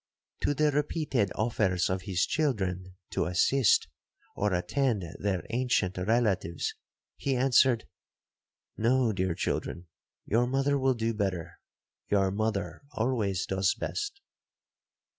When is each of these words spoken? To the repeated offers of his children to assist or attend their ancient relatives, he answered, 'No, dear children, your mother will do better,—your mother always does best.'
To 0.41 0.55
the 0.55 0.71
repeated 0.71 1.31
offers 1.35 1.87
of 1.87 2.01
his 2.01 2.25
children 2.25 2.95
to 3.11 3.25
assist 3.25 3.87
or 4.35 4.51
attend 4.51 5.03
their 5.19 5.45
ancient 5.51 5.95
relatives, 5.95 6.73
he 7.17 7.35
answered, 7.35 7.87
'No, 8.75 9.13
dear 9.13 9.35
children, 9.35 9.85
your 10.25 10.47
mother 10.47 10.79
will 10.79 10.95
do 10.95 11.13
better,—your 11.13 12.31
mother 12.31 12.81
always 12.93 13.45
does 13.45 13.75
best.' 13.75 14.19